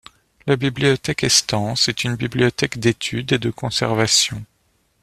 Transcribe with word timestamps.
La 0.47 0.55
Bibliothèque 0.55 1.23
Estense 1.25 1.87
est 1.87 2.03
une 2.03 2.15
bibliothèque 2.15 2.79
d'étude 2.79 3.33
et 3.33 3.37
de 3.37 3.51
conservation. 3.51 4.43